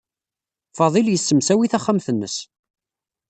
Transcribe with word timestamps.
Fadil 0.77 1.07
yessemsawi 1.11 1.67
taxxamt-nnes. 1.73 2.35